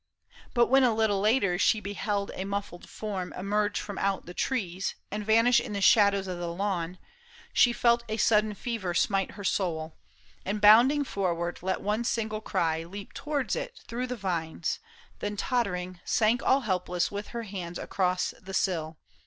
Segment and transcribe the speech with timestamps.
[0.55, 4.95] But when a little later she beheld A muffled form emerge from out the trees
[5.11, 6.97] And vanish in the shadows of the lawn,
[7.53, 9.95] She felt a sudden fever smite her soul.
[10.43, 14.79] And bounding forward, let one single cry Leap towards it through the vines,
[15.19, 18.97] then tottering, sank All helpless with her hands across the sill.